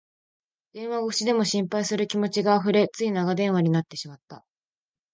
[0.73, 4.43] 電話越しでも心配する気持ちがあふれ、つい長電話になってしまった